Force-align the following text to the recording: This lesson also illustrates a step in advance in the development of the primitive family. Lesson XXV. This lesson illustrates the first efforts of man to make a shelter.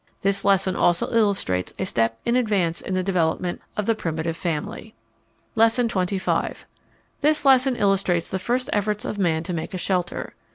This 0.23 0.43
lesson 0.43 0.75
also 0.75 1.11
illustrates 1.11 1.75
a 1.77 1.85
step 1.85 2.17
in 2.25 2.35
advance 2.35 2.81
in 2.81 2.95
the 2.95 3.03
development 3.03 3.61
of 3.77 3.85
the 3.85 3.93
primitive 3.93 4.35
family. 4.35 4.95
Lesson 5.53 5.89
XXV. 5.89 6.55
This 7.19 7.45
lesson 7.45 7.75
illustrates 7.75 8.31
the 8.31 8.39
first 8.39 8.67
efforts 8.73 9.05
of 9.05 9.19
man 9.19 9.43
to 9.43 9.53
make 9.53 9.75
a 9.75 9.77
shelter. 9.77 10.33